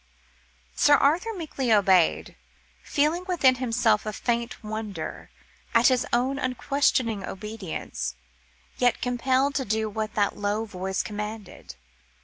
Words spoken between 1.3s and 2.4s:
meekly obeyed,